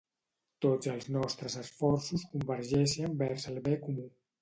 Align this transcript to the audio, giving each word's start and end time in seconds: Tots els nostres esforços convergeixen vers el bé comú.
Tots 0.65 0.91
els 0.93 1.05
nostres 1.17 1.59
esforços 1.65 2.25
convergeixen 2.35 3.17
vers 3.25 3.51
el 3.55 3.65
bé 3.71 3.81
comú. 3.89 4.13